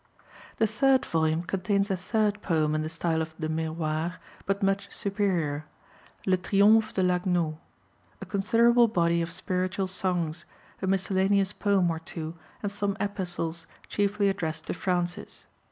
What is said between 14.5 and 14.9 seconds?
to